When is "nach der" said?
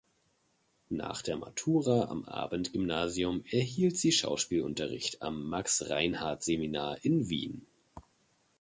0.89-1.37